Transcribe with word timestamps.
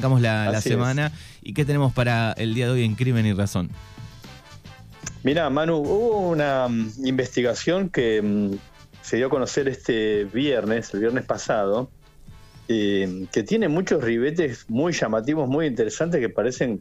arrancamos 0.00 0.20
la, 0.20 0.60
semana. 0.60 1.12
¿Y 1.42 1.52
qué 1.54 1.64
tenemos 1.64 1.92
para 1.92 2.32
el 2.32 2.54
día 2.54 2.66
de 2.66 2.72
hoy 2.72 2.84
en 2.84 2.94
Crimen 2.94 3.26
y 3.26 3.32
Razón? 3.32 3.70
Mira, 5.22 5.50
Manu, 5.50 5.76
hubo 5.76 6.30
una 6.30 6.68
mm, 6.68 6.92
investigación 7.04 7.90
que 7.90 8.22
mm, 8.22 8.54
se 9.02 9.16
dio 9.16 9.26
a 9.26 9.30
conocer 9.30 9.68
este 9.68 10.24
viernes, 10.24 10.92
el 10.94 11.00
viernes 11.00 11.24
pasado, 11.24 11.90
eh, 12.68 13.26
que 13.32 13.42
tiene 13.42 13.68
muchos 13.68 14.02
ribetes 14.02 14.64
muy 14.68 14.92
llamativos, 14.92 15.48
muy 15.48 15.66
interesantes, 15.66 16.20
que 16.20 16.30
parecen, 16.30 16.80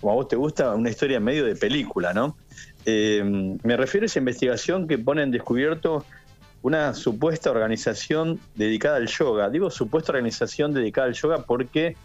como 0.00 0.12
a 0.12 0.14
vos 0.14 0.28
te 0.28 0.36
gusta, 0.36 0.74
una 0.74 0.88
historia 0.88 1.20
medio 1.20 1.44
de 1.44 1.56
película, 1.56 2.14
¿no? 2.14 2.36
Eh, 2.86 3.58
me 3.62 3.76
refiero 3.76 4.04
a 4.04 4.06
esa 4.06 4.18
investigación 4.18 4.88
que 4.88 4.96
pone 4.96 5.22
en 5.22 5.30
descubierto 5.30 6.06
una 6.62 6.94
supuesta 6.94 7.50
organización 7.50 8.40
dedicada 8.54 8.96
al 8.96 9.06
yoga. 9.06 9.50
Digo 9.50 9.70
supuesta 9.70 10.12
organización 10.12 10.72
dedicada 10.72 11.06
al 11.08 11.14
yoga 11.14 11.44
porque 11.44 11.96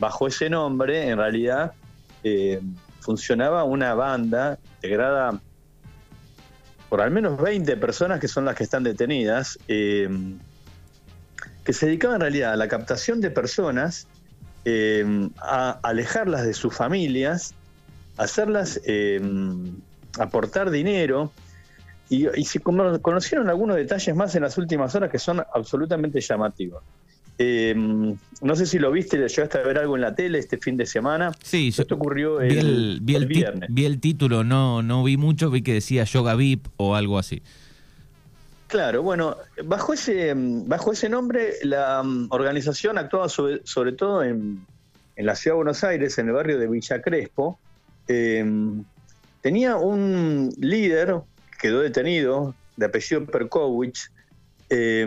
bajo 0.00 0.26
ese 0.26 0.50
nombre, 0.50 1.08
en 1.08 1.18
realidad, 1.18 1.72
eh, 2.24 2.60
funcionaba 3.00 3.64
una 3.64 3.94
banda 3.94 4.58
integrada 4.76 5.40
por 6.88 7.00
al 7.00 7.10
menos 7.12 7.40
20 7.40 7.76
personas 7.76 8.18
que 8.18 8.26
son 8.26 8.44
las 8.46 8.56
que 8.56 8.64
están 8.64 8.82
detenidas, 8.82 9.58
eh, 9.68 10.08
que 11.62 11.72
se 11.72 11.86
dedicaban 11.86 12.16
en 12.16 12.20
realidad 12.22 12.52
a 12.54 12.56
la 12.56 12.66
captación 12.66 13.20
de 13.20 13.30
personas, 13.30 14.08
eh, 14.64 15.30
a 15.38 15.78
alejarlas 15.82 16.44
de 16.44 16.54
sus 16.54 16.74
familias, 16.74 17.54
hacerlas 18.16 18.80
aportar 20.18 20.70
dinero, 20.70 21.30
y, 22.08 22.26
y 22.36 22.44
se 22.44 22.58
conocieron 22.58 23.48
algunos 23.48 23.76
detalles 23.76 24.16
más 24.16 24.34
en 24.34 24.42
las 24.42 24.58
últimas 24.58 24.94
horas 24.96 25.10
que 25.10 25.18
son 25.20 25.44
absolutamente 25.54 26.20
llamativos. 26.20 26.82
Eh, 27.42 27.74
no 27.74 28.54
sé 28.54 28.66
si 28.66 28.78
lo 28.78 28.92
viste, 28.92 29.16
llegaste 29.16 29.56
a 29.56 29.62
ver 29.62 29.78
algo 29.78 29.96
en 29.96 30.02
la 30.02 30.14
tele 30.14 30.38
este 30.38 30.58
fin 30.58 30.76
de 30.76 30.84
semana. 30.84 31.32
Sí, 31.42 31.68
esto 31.68 31.94
ocurrió 31.94 32.38
el, 32.42 33.00
viernes. 33.00 33.70
Vi 33.70 33.86
el 33.86 33.98
título, 33.98 34.44
no, 34.44 34.82
no 34.82 35.02
vi 35.02 35.16
mucho, 35.16 35.50
vi 35.50 35.62
que 35.62 35.72
decía 35.72 36.04
Yoga 36.04 36.34
VIP 36.34 36.66
o 36.76 36.94
algo 36.94 37.18
así. 37.18 37.42
Claro, 38.66 39.02
bueno, 39.02 39.38
bajo 39.64 39.94
ese, 39.94 40.34
bajo 40.36 40.92
ese 40.92 41.08
nombre 41.08 41.54
la 41.62 42.02
um, 42.02 42.26
organización 42.28 42.98
actuaba 42.98 43.30
sobre, 43.30 43.62
sobre 43.64 43.92
todo 43.92 44.22
en, 44.22 44.66
en, 45.16 45.26
la 45.26 45.34
ciudad 45.34 45.54
de 45.54 45.56
Buenos 45.56 45.82
Aires, 45.82 46.18
en 46.18 46.28
el 46.28 46.34
barrio 46.34 46.58
de 46.58 46.68
Villa 46.68 47.00
Crespo. 47.00 47.58
Eh, 48.06 48.44
tenía 49.40 49.76
un 49.76 50.52
líder, 50.58 51.14
quedó 51.58 51.80
detenido, 51.80 52.54
de 52.76 52.84
apellido 52.84 53.24
Perkowicz, 53.24 54.10
eh, 54.68 55.06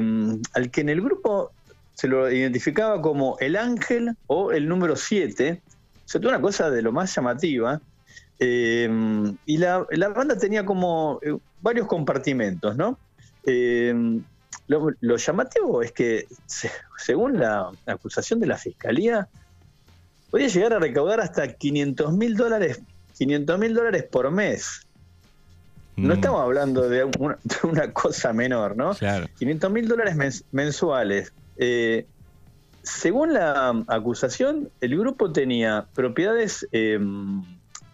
al 0.54 0.72
que 0.72 0.82
en 0.82 0.90
el 0.90 1.00
grupo 1.00 1.52
se 1.94 2.08
lo 2.08 2.32
identificaba 2.32 3.02
como 3.02 3.38
el 3.40 3.56
ángel 3.56 4.16
o 4.28 4.52
el 4.52 4.68
número 4.68 4.96
7. 4.96 5.62
O 5.64 6.08
sea, 6.08 6.22
una 6.22 6.42
cosa 6.42 6.70
de 6.70 6.82
lo 6.82 6.92
más 6.92 7.16
llamativa. 7.16 7.82
Eh, 8.40 8.90
y 9.46 9.58
la, 9.58 9.86
banda 10.16 10.38
tenía 10.38 10.66
como 10.66 11.20
eh, 11.22 11.38
varios 11.62 11.88
compartimentos, 11.88 12.76
¿no? 12.76 12.98
Eh, 13.46 14.22
lo, 14.68 15.18
llamativo 15.18 15.82
es 15.82 15.92
que, 15.92 16.28
según 16.98 17.40
la, 17.40 17.70
acusación 17.86 18.40
de 18.40 18.48
la 18.48 18.58
fiscalía, 18.58 19.28
podía 20.32 20.48
llegar 20.48 20.74
a 20.74 20.80
recaudar 20.80 21.20
hasta 21.20 21.48
500 21.48 22.14
mil 22.14 22.36
dólares, 22.36 22.82
500 23.18 23.60
mil 23.60 23.74
dólares 23.74 24.04
por 24.04 24.32
mes. 24.32 24.88
No 25.96 26.10
mm. 26.10 26.18
estamos 26.18 26.42
hablando 26.42 26.90
de 26.90 27.04
una, 27.64 27.94
cosa 27.94 28.34
menor, 28.34 28.76
¿no? 28.76 28.96
Claro. 28.96 29.28
500 29.38 29.72
mil 29.72 29.88
dólares 29.88 30.44
mensuales. 30.52 31.34
Eh, 31.58 32.06
según 32.84 33.34
la 33.34 33.84
acusación, 33.88 34.70
el 34.82 34.98
grupo 34.98 35.32
tenía 35.32 35.86
propiedades 35.94 36.68
em, 36.72 37.42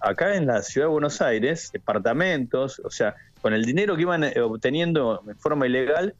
acá 0.01 0.35
en 0.35 0.47
la 0.47 0.61
ciudad 0.63 0.87
de 0.87 0.91
Buenos 0.91 1.21
Aires, 1.21 1.69
departamentos, 1.71 2.81
o 2.83 2.89
sea, 2.89 3.15
con 3.41 3.53
el 3.53 3.63
dinero 3.65 3.95
que 3.95 4.01
iban 4.01 4.23
eh, 4.23 4.39
obteniendo 4.41 5.21
de 5.25 5.35
forma 5.35 5.67
ilegal, 5.67 6.15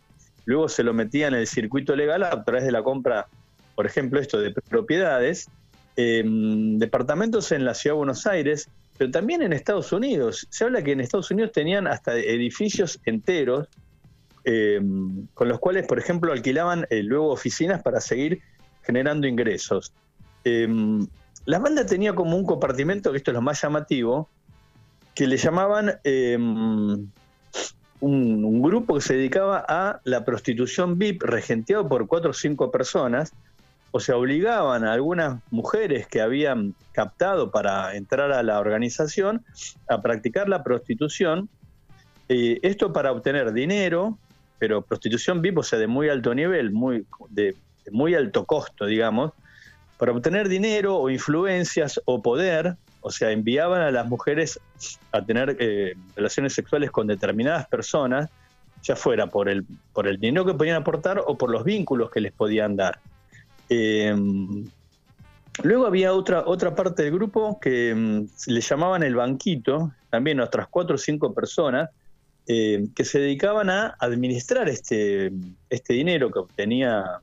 luego 0.46 0.69
se 0.69 0.84
lo 0.84 0.94
metían 0.94 1.34
en 1.34 1.41
el 1.41 1.47
circuito 1.47 1.96
legal 1.96 2.24
a 2.24 2.44
través 2.44 2.63
de 2.63 2.72
la 2.72 2.84
compra, 2.84 3.28
por 3.75 3.86
ejemplo, 3.86 4.19
esto 4.19 4.40
de 4.40 4.52
propiedades, 4.52 5.50
em, 5.96 6.78
departamentos 6.78 7.52
en 7.52 7.66
la 7.66 7.74
ciudad 7.74 7.96
de 7.96 8.00
Buenos 8.00 8.28
Aires, 8.28 8.69
pero 8.97 9.09
también 9.09 9.42
en 9.42 9.53
Estados 9.53 9.92
Unidos. 9.92 10.46
Se 10.52 10.66
habla 10.66 10.84
que 10.84 10.92
en 10.92 11.00
Estados 11.00 11.31
Unidos 11.31 11.53
tenían 11.53 11.88
hasta 11.88 12.16
edificios 12.16 13.00
enteros 13.06 13.68
eh, 14.45 14.79
con 15.33 15.50
los 15.50 15.59
cuales, 15.59 15.85
por 15.85 16.00
ejemplo, 16.00 16.31
alquilaban 16.31 16.88
eh, 16.89 17.03
luego 17.03 17.29
oficinas 17.29 17.81
para 17.81 18.00
seguir 18.00 18.41
generando 18.83 19.27
ingresos. 19.27 19.94
Eh, 20.45 20.67
la 21.45 21.59
banda 21.59 21.85
tenía 21.85 22.13
como 22.13 22.38
un 22.38 22.45
compartimento, 22.45 23.11
que 23.11 23.17
esto 23.17 23.31
es 23.31 23.35
lo 23.35 23.41
más 23.41 23.61
llamativo, 23.61 24.29
que 25.13 25.27
le 25.27 25.38
llamaban 25.38 26.00
un, 28.00 28.61
grupo 28.61 28.95
que 28.95 29.01
se 29.01 29.16
dedicaba 29.16 29.66
a 29.67 30.00
la 30.03 30.23
prostitución 30.23 30.97
VIP, 30.97 31.23
regenteado 31.23 31.89
por 31.89 32.07
cuatro 32.07 32.31
o 32.31 32.33
cinco 32.33 32.71
personas, 32.71 33.33
o 33.91 34.00
se 34.00 34.13
obligaban 34.13 34.85
a 34.85 34.94
algunas 34.94 35.41
mujeres 35.50 36.07
que 36.07 36.21
habían 36.21 36.75
captado 36.91 37.51
para 37.51 37.95
entrar 37.95 38.31
a 38.31 38.44
la 38.44 38.59
organización 38.59 39.44
a 39.89 40.01
practicar 40.01 40.47
la 40.47 40.63
prostitución, 40.63 41.50
esto 42.27 42.94
para 42.94 43.11
obtener 43.11 43.51
dinero 43.53 44.19
pero 44.59 44.81
prostitución 44.81 45.42
VIP, 45.42 45.58
o 45.58 45.64
sea, 45.64 45.80
de 45.80 45.88
muy 45.88 46.09
alto 46.09 46.36
nivel, 46.36 46.72
muy, 46.72 47.06
de, 47.30 47.56
muy 47.92 48.14
alto 48.14 48.46
costo, 48.46 48.86
digamos, 48.86 49.31
para 49.97 50.12
obtener 50.12 50.47
dinero 50.47 50.97
o 50.97 51.09
influencias 51.09 52.00
o 52.06 52.22
poder, 52.22 52.75
o 53.02 53.12
sea, 53.12 53.31
enviaban 53.31 53.81
a 53.81 53.92
las 53.92 54.08
mujeres 54.08 54.59
a 55.12 55.24
tener 55.24 55.58
eh, 55.59 55.96
relaciones 56.16 56.53
sexuales 56.53 56.92
con 56.92 57.08
determinadas 57.08 57.68
personas, 57.68 58.30
ya 58.84 58.96
fuera 58.96 59.28
por 59.28 59.50
el, 59.50 59.66
por 59.94 60.08
el 60.08 60.19
dinero 60.19 60.46
que 60.46 60.53
podían 60.53 60.78
aportar 60.78 61.22
o 61.25 61.38
por 61.38 61.52
los 61.52 61.64
vínculos 61.64 62.12
que 62.12 62.22
les 62.22 62.31
podían 62.31 62.75
dar. 62.75 63.00
Em, 63.68 64.66
luego 65.64 65.86
había 65.86 66.14
otra, 66.14 66.44
otra 66.46 66.75
parte 66.75 67.03
del 67.03 67.14
grupo 67.14 67.59
que 67.59 67.90
em, 67.90 68.28
le 68.48 68.62
llamaban 68.62 69.03
el 69.03 69.16
banquito, 69.16 69.92
también 70.09 70.40
otras 70.40 70.68
cuatro 70.69 70.96
o 70.96 70.98
cinco 70.98 71.34
personas, 71.34 71.90
eh, 72.52 72.88
que 72.96 73.06
se 73.06 73.20
dedicaban 73.20 73.70
a 73.70 73.96
administrar 74.00 74.68
este, 74.70 75.32
este 75.70 75.94
dinero 75.94 76.32
que 76.32 76.40
obtenía 76.40 77.22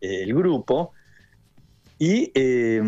eh, 0.00 0.22
el 0.22 0.32
grupo 0.32 0.92
eh, 2.00 2.80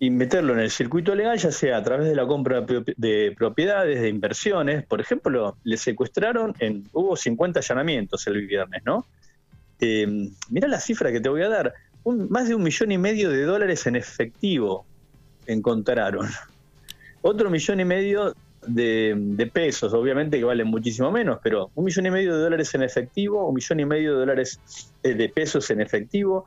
y, 0.00 0.10
meterlo 0.10 0.54
en 0.54 0.58
el 0.58 0.70
circuito 0.72 1.14
legal, 1.14 1.38
ya 1.38 1.52
sea 1.52 1.76
a 1.76 1.82
través 1.84 2.08
de 2.08 2.16
la 2.16 2.26
compra 2.26 2.66
de 2.96 3.32
propiedades, 3.38 4.02
de 4.02 4.08
inversiones. 4.08 4.84
Por 4.84 5.00
ejemplo, 5.00 5.56
le 5.62 5.76
secuestraron, 5.76 6.56
en, 6.58 6.82
hubo 6.92 7.14
50 7.14 7.60
allanamientos 7.60 8.26
el 8.26 8.44
viernes, 8.44 8.82
¿no? 8.84 9.06
mira 9.78 10.66
la 10.66 10.80
cifra 10.80 11.12
que 11.12 11.20
te 11.20 11.28
voy 11.28 11.42
a 11.42 11.48
dar, 11.48 11.72
más 12.04 12.48
de 12.48 12.56
un 12.56 12.64
millón 12.64 12.90
y 12.90 12.98
medio 12.98 13.30
de 13.30 13.44
dólares 13.44 13.86
en 13.86 13.94
efectivo 13.94 14.84
encontraron. 15.46 16.26
Otro 17.22 17.48
millón 17.48 17.78
y 17.78 17.84
medio 17.84 18.34
de, 18.66 19.50
pesos, 19.52 19.92
obviamente 19.92 20.38
que 20.38 20.44
valen 20.44 20.66
muchísimo 20.66 21.10
menos, 21.10 21.38
pero 21.42 21.70
un 21.74 21.84
millón 21.84 22.06
y 22.06 22.10
medio 22.10 22.34
de 22.34 22.42
dólares 22.42 22.74
en 22.74 22.82
efectivo, 22.82 23.48
un 23.48 23.54
millón 23.54 23.80
y 23.80 23.84
medio 23.84 24.12
de 24.12 24.18
dólares 24.18 24.60
eh, 25.02 25.14
de 25.14 25.28
pesos 25.28 25.70
en 25.70 25.80
efectivo, 25.80 26.44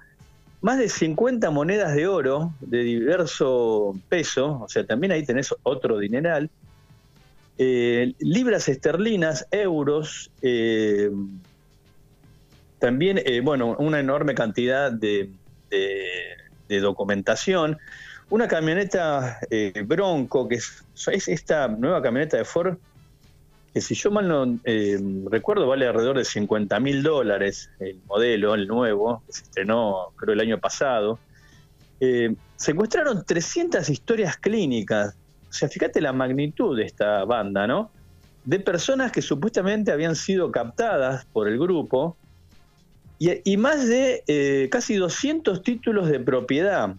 más 0.61 0.77
de 0.77 0.89
50 0.89 1.49
monedas 1.51 1.95
de 1.95 2.07
oro 2.07 2.53
de 2.59 2.79
diverso 2.79 3.95
peso, 4.09 4.61
o 4.61 4.69
sea, 4.69 4.85
también 4.85 5.11
ahí 5.11 5.25
tenés 5.25 5.53
otro 5.63 5.97
dineral, 5.97 6.49
eh, 7.57 8.13
libras 8.19 8.67
esterlinas, 8.69 9.47
euros, 9.51 10.31
eh, 10.41 11.09
también, 12.79 13.21
bueno, 13.43 13.75
una 13.77 13.99
enorme 13.99 14.35
cantidad 14.35 14.89
de, 14.89 15.29
de 15.69 16.79
documentación, 16.79 17.77
una 18.29 18.47
camioneta 18.47 19.39
eh, 19.49 19.83
Bronco, 19.85 20.47
que 20.47 20.55
es, 20.55 20.83
esta 21.27 21.67
nueva 21.67 22.01
camioneta 22.01 22.37
de 22.37 22.45
Ford, 22.45 22.77
que 23.73 23.81
si 23.81 23.95
yo 23.95 24.11
mal 24.11 24.27
no 24.27 24.59
eh, 24.63 24.99
recuerdo 25.29 25.67
vale 25.67 25.87
alrededor 25.87 26.17
de 26.17 26.25
50 26.25 26.79
mil 26.79 27.03
dólares 27.03 27.69
el 27.79 27.99
modelo, 28.07 28.55
el 28.55 28.67
nuevo, 28.67 29.23
que 29.25 29.33
se 29.33 29.43
estrenó 29.43 30.11
creo 30.15 30.33
el 30.33 30.39
año 30.39 30.59
pasado. 30.59 31.19
Eh, 31.99 32.35
secuestraron 32.55 33.25
300 33.25 33.89
historias 33.89 34.37
clínicas. 34.37 35.15
O 35.49 35.53
sea, 35.53 35.67
fíjate 35.67 36.01
la 36.01 36.13
magnitud 36.13 36.77
de 36.77 36.83
esta 36.83 37.25
banda, 37.25 37.67
¿no? 37.67 37.91
De 38.45 38.59
personas 38.59 39.11
que 39.11 39.21
supuestamente 39.21 39.91
habían 39.91 40.15
sido 40.15 40.51
captadas 40.51 41.25
por 41.25 41.47
el 41.47 41.59
grupo 41.59 42.15
y, 43.17 43.51
y 43.51 43.57
más 43.57 43.87
de 43.87 44.69
casi 44.71 44.95
200 44.95 45.61
títulos 45.61 46.09
de 46.09 46.19
propiedad 46.19 46.95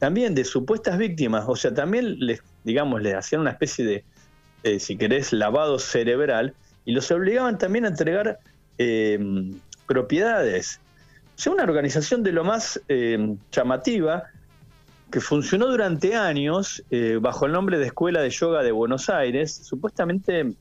también 0.00 0.34
de 0.34 0.44
supuestas 0.44 0.96
víctimas, 0.96 1.44
o 1.46 1.54
sea, 1.54 1.72
también 1.74 2.18
les, 2.18 2.42
digamos, 2.64 3.02
les 3.02 3.14
hacían 3.14 3.42
una 3.42 3.50
especie 3.50 3.84
de, 3.84 4.04
eh, 4.64 4.80
si 4.80 4.96
querés, 4.96 5.32
lavado 5.32 5.78
cerebral 5.78 6.54
y 6.86 6.92
los 6.92 7.10
obligaban 7.10 7.58
también 7.58 7.84
a 7.84 7.88
entregar 7.88 8.38
em, 8.78 9.60
propiedades. 9.86 10.80
O 11.36 11.42
sea, 11.42 11.52
una 11.52 11.64
organización 11.64 12.22
de 12.22 12.32
lo 12.32 12.44
más 12.44 12.80
em, 12.88 13.36
llamativa 13.52 14.24
que 15.12 15.20
funcionó 15.20 15.66
durante 15.66 16.14
años 16.14 16.82
eh, 16.90 17.18
bajo 17.20 17.44
el 17.44 17.52
nombre 17.52 17.78
de 17.78 17.86
Escuela 17.86 18.22
de 18.22 18.30
Yoga 18.30 18.62
de 18.62 18.72
Buenos 18.72 19.10
Aires, 19.10 19.52
supuestamente 19.52 20.54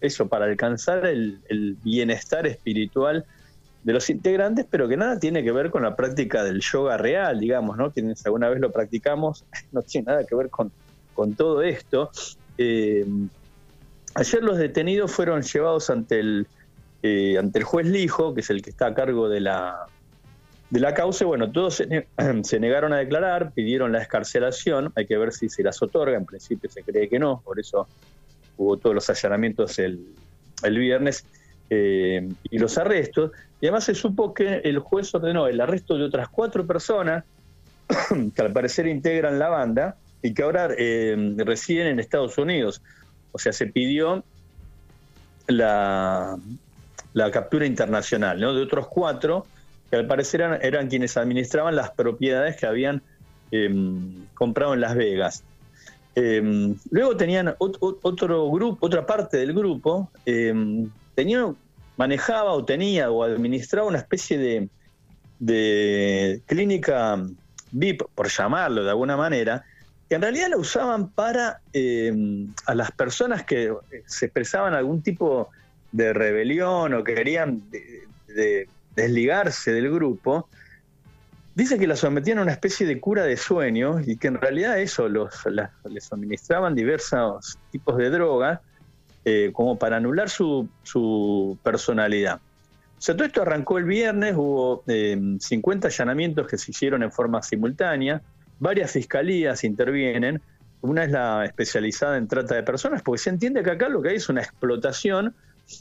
eso, 0.00 0.28
para 0.28 0.44
alcanzar 0.44 1.06
el, 1.06 1.40
bienestar 1.82 2.46
espiritual 2.46 3.24
de 3.86 3.92
los 3.92 4.10
integrantes, 4.10 4.66
pero 4.68 4.88
que 4.88 4.96
nada 4.96 5.16
tiene 5.20 5.44
que 5.44 5.52
ver 5.52 5.70
con 5.70 5.84
la 5.84 5.94
práctica 5.94 6.42
del 6.42 6.60
yoga 6.60 6.96
real, 6.96 7.38
digamos, 7.38 7.76
¿no? 7.76 7.92
Quienes 7.92 8.26
alguna 8.26 8.48
vez 8.48 8.58
lo 8.58 8.72
practicamos, 8.72 9.44
no 9.70 9.80
tiene 9.82 10.06
nada 10.06 10.24
que 10.24 10.34
ver 10.34 10.50
con, 10.50 10.72
con 11.14 11.34
todo 11.34 11.62
esto. 11.62 12.10
Eh, 12.58 13.06
ayer 14.14 14.42
los 14.42 14.58
detenidos 14.58 15.12
fueron 15.12 15.42
llevados 15.42 15.88
ante 15.88 16.18
el, 16.18 16.48
eh, 17.04 17.38
ante 17.38 17.60
el 17.60 17.64
juez 17.64 17.86
Lijo, 17.86 18.34
que 18.34 18.40
es 18.40 18.50
el 18.50 18.60
que 18.60 18.70
está 18.70 18.86
a 18.86 18.94
cargo 18.94 19.28
de 19.28 19.38
la, 19.38 19.86
de 20.70 20.80
la 20.80 20.92
causa, 20.92 21.24
bueno, 21.24 21.52
todos 21.52 21.76
se, 22.42 22.58
negaron 22.58 22.92
a 22.92 22.96
declarar, 22.96 23.52
pidieron 23.52 23.92
la 23.92 24.02
escarcelación, 24.02 24.92
hay 24.96 25.06
que 25.06 25.16
ver 25.16 25.32
si 25.32 25.48
se 25.48 25.62
las 25.62 25.80
otorga, 25.80 26.16
en 26.16 26.26
principio 26.26 26.68
se 26.68 26.82
cree 26.82 27.08
que 27.08 27.20
no, 27.20 27.40
por 27.44 27.60
eso 27.60 27.86
hubo 28.56 28.78
todos 28.78 28.96
los 28.96 29.08
allanamientos 29.08 29.78
el, 29.78 30.08
viernes 30.64 31.24
eh, 31.70 32.28
y 32.50 32.58
los 32.58 32.78
arrestos, 32.78 33.32
y 33.60 33.66
además 33.66 33.84
se 33.84 33.94
supo 33.94 34.34
que 34.34 34.60
el 34.64 34.78
juez 34.78 35.14
ordenó 35.14 35.46
el 35.46 35.60
arresto 35.60 35.96
de 35.96 36.04
otras 36.04 36.28
cuatro 36.28 36.66
personas 36.66 37.24
que 38.34 38.42
al 38.42 38.52
parecer 38.52 38.86
integran 38.86 39.38
la 39.38 39.48
banda 39.48 39.96
y 40.22 40.34
que 40.34 40.42
ahora 40.42 40.68
eh, 40.76 41.34
residen 41.38 41.86
en 41.88 42.00
Estados 42.00 42.36
Unidos. 42.38 42.82
O 43.32 43.38
sea, 43.38 43.52
se 43.52 43.66
pidió 43.66 44.24
la, 45.46 46.36
la 47.12 47.30
captura 47.30 47.66
internacional 47.66 48.40
¿no? 48.40 48.54
de 48.54 48.62
otros 48.62 48.88
cuatro 48.88 49.46
que 49.90 49.96
al 49.96 50.06
parecer 50.06 50.42
eran, 50.62 50.88
quienes 50.88 51.16
administraban 51.16 51.76
las 51.76 51.90
propiedades 51.90 52.56
que 52.56 52.66
habían 52.66 53.02
em, 53.50 54.26
comprado 54.34 54.74
en 54.74 54.80
Las 54.80 54.96
Vegas. 54.96 55.44
Em, 56.14 56.76
luego 56.90 57.16
tenían 57.16 57.54
otro 57.58 58.50
grupo, 58.50 58.84
otra 58.84 59.06
parte 59.06 59.36
del 59.36 59.52
grupo, 59.52 60.10
em, 60.24 60.90
tenía, 61.16 61.52
manejaba 61.96 62.52
o 62.52 62.64
tenía 62.64 63.10
o 63.10 63.24
administraba 63.24 63.88
una 63.88 63.98
especie 63.98 64.38
de, 64.38 64.68
de 65.40 66.42
clínica 66.46 67.20
VIP, 67.72 68.04
por 68.14 68.28
llamarlo 68.28 68.84
de 68.84 68.90
alguna 68.90 69.16
manera, 69.16 69.64
que 70.08 70.14
en 70.14 70.22
realidad 70.22 70.50
la 70.50 70.58
usaban 70.58 71.08
para 71.08 71.60
a 72.66 72.74
las 72.74 72.92
personas 72.92 73.44
que 73.44 73.74
se 74.06 74.26
expresaban 74.26 74.74
algún 74.74 75.02
tipo 75.02 75.50
de 75.90 76.12
rebelión 76.12 76.94
o 76.94 77.02
que 77.02 77.14
querían 77.14 77.62
de, 77.70 78.68
desligarse 78.94 79.72
del 79.72 79.90
grupo, 79.90 80.48
dice 81.54 81.78
que 81.78 81.86
la 81.86 81.96
sometían 81.96 82.38
a 82.38 82.42
una 82.42 82.52
especie 82.52 82.86
de 82.86 83.00
cura 83.00 83.24
de 83.24 83.36
sueño 83.36 84.00
y 84.00 84.16
que 84.16 84.28
en 84.28 84.40
realidad 84.40 84.78
eso 84.78 85.08
los, 85.08 85.34
les 85.84 86.04
suministraban 86.04 86.74
diversos 86.74 87.58
tipos 87.72 87.96
de 87.96 88.10
drogas 88.10 88.60
eh, 89.28 89.50
como 89.52 89.76
para 89.76 89.96
anular 89.96 90.30
su, 90.30 90.68
personalidad. 91.64 92.36
O 92.36 93.00
sea, 93.00 93.16
todo 93.16 93.26
esto 93.26 93.42
arrancó 93.42 93.76
el 93.76 93.84
viernes, 93.84 94.36
hubo 94.36 94.84
50 94.86 95.88
eh, 95.88 95.90
allanamientos 95.90 96.46
que 96.46 96.56
se 96.56 96.70
hicieron 96.70 97.02
en 97.02 97.10
forma 97.10 97.42
simultánea, 97.42 98.22
varias 98.60 98.92
fiscalías 98.92 99.64
intervienen, 99.64 100.40
una 100.80 101.02
es 101.02 101.10
la 101.10 101.44
especializada 101.44 102.18
en 102.18 102.28
trata 102.28 102.54
de 102.54 102.62
personas, 102.62 103.02
porque 103.02 103.18
se 103.18 103.30
entiende 103.30 103.64
que 103.64 103.72
acá 103.72 103.88
lo 103.88 104.00
que 104.00 104.10
hay 104.10 104.16
es 104.16 104.28
una 104.28 104.42
explotación 104.42 105.34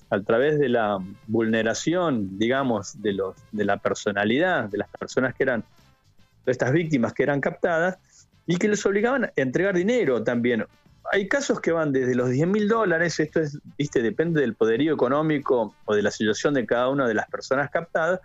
a 0.10 0.20
través 0.22 0.58
de 0.58 0.70
la 0.70 0.98
vulneración, 1.28 2.40
digamos, 2.40 3.00
de, 3.00 3.14
los, 3.14 3.36
de 3.52 3.64
la 3.64 3.78
personalidad 3.78 4.70
de 4.70 4.80
las 4.80 4.90
personas 4.90 5.36
que 5.36 5.44
eran, 5.44 5.64
de 6.48 6.52
estas 6.52 6.72
víctimas 6.72 7.14
que 7.14 7.22
eran 7.22 7.42
captadas, 7.42 8.00
y 8.48 8.58
que 8.58 8.68
les 8.68 8.84
obligaban 8.88 9.26
a 9.26 9.34
entregar 9.36 9.76
dinero 9.76 10.24
también. 10.24 10.66
Hay 11.12 11.28
casos 11.28 11.62
que 11.62 11.72
van 11.72 11.92
desde 11.92 12.16
los 12.16 12.30
10 12.30 12.48
mil 12.48 12.68
dólares, 12.68 13.20
esto 13.20 13.40
es, 13.40 13.60
viste, 13.78 14.02
depende 14.02 14.42
del 14.42 14.56
poderío 14.56 14.94
económico 14.94 15.76
o 15.86 15.96
de 15.96 16.02
la 16.02 16.12
situación 16.12 16.54
de 16.54 16.66
cada 16.66 16.90
una 16.90 17.08
de 17.08 17.14
las 17.14 17.28
personas 17.30 17.70
captadas, 17.70 18.20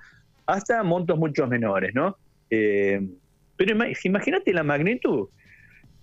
hasta 0.47 0.82
montos 0.82 1.19
mucho 1.19 1.47
menores, 1.47 1.94
¿no? 1.94 2.17
Eh, 2.50 3.06
pero 3.56 3.77
imagínate 4.05 4.53
la 4.53 4.62
magnitud 4.62 5.29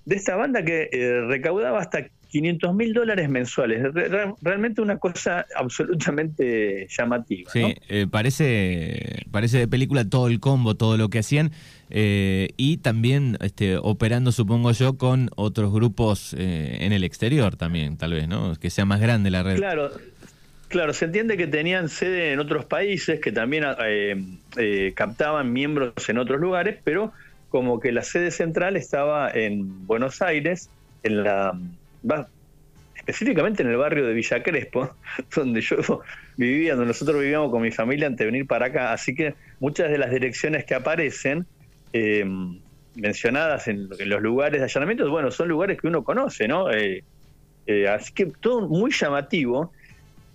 de 0.08 0.16
esta 0.16 0.38
banda 0.38 0.64
que 0.64 0.90
eh, 0.90 1.22
recaudaba 1.28 1.80
hasta 1.80 2.08
500 2.30 2.74
mil 2.76 2.94
dólares 2.94 3.30
mensuales. 3.30 3.94
realmente 4.42 4.82
una 4.82 4.98
cosa 4.98 5.46
absolutamente 5.54 6.88
llamativa. 6.90 7.52
Sí, 7.52 7.76
eh, 7.90 8.08
parece, 8.10 9.26
parece 9.32 9.60
de 9.60 9.68
película 9.68 10.10
todo 10.10 10.28
el 10.28 10.40
combo, 10.40 10.76
todo 10.76 10.96
lo 10.96 11.10
que 11.10 11.20
hacían. 11.20 11.52
Eh, 11.90 12.50
y 12.56 12.78
también 12.78 13.38
este, 13.42 13.76
operando, 13.76 14.32
supongo 14.32 14.72
yo, 14.72 14.98
con 14.98 15.30
otros 15.36 15.74
grupos 15.74 16.34
eh, 16.38 16.78
en 16.82 16.94
el 16.94 17.04
exterior 17.04 17.58
también, 17.58 17.98
tal 17.98 18.14
vez, 18.14 18.30
¿no? 18.30 18.56
Que 18.56 18.70
sea 18.70 18.86
más 18.86 19.02
grande 19.02 19.30
la 19.30 19.44
red. 19.44 19.58
Claro, 19.58 19.92
claro, 20.70 20.94
se 20.94 21.04
entiende 21.04 21.36
que 21.36 21.48
tenían 21.48 21.90
sede 21.90 22.32
en 22.32 22.40
otros 22.40 22.64
países, 22.64 23.20
que 23.20 23.34
también 23.34 23.66
captaban 24.96 25.52
miembros 25.52 25.94
en 26.08 26.18
otros 26.18 26.40
lugares, 26.40 26.78
pero 26.84 27.12
como 27.50 27.80
que 27.80 27.92
la 27.92 28.04
sede 28.04 28.32
central 28.32 28.76
estaba 28.76 29.30
en 29.32 29.86
Buenos 29.88 30.22
Aires, 30.22 30.70
en 31.04 31.24
la 31.24 31.58
específicamente 33.08 33.64
en 33.64 33.70
el 33.70 33.78
barrio 33.78 34.06
de 34.06 34.14
Villa 34.14 34.44
Crespo, 34.44 34.94
donde 35.36 35.62
yo 35.62 35.78
vivía, 36.36 36.74
donde 36.76 36.88
nosotros 36.88 37.22
vivíamos 37.22 37.52
con 37.52 37.62
mi 37.62 37.72
familia 37.72 38.08
antes 38.08 38.20
de 38.20 38.26
venir 38.26 38.46
para 38.46 38.68
acá, 38.68 38.92
así 38.92 39.16
que 39.16 39.34
muchas 39.62 39.90
de 39.90 39.98
las 39.98 40.12
direcciones 40.12 40.66
que 40.66 40.76
aparecen, 40.76 41.46
em, 41.94 42.60
mencionadas 42.96 43.70
en, 43.70 43.88
los 43.90 44.22
lugares 44.22 44.60
de 44.60 44.66
allanamiento, 44.66 45.10
bueno, 45.10 45.32
son 45.32 45.48
lugares 45.48 45.80
que 45.80 45.88
uno 45.88 46.04
conoce, 46.04 46.48
¿no? 46.48 46.70
Eh, 46.70 47.04
eh, 47.66 47.88
así 47.88 48.14
que 48.14 48.26
todo 48.26 48.68
muy 48.68 48.92
llamativo. 48.92 49.72